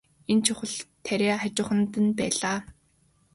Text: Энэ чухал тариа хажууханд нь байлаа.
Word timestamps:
Энэ 0.31 0.43
чухал 0.45 0.73
тариа 1.05 1.35
хажууханд 1.41 1.93
нь 2.05 2.15
байлаа. 2.17 2.59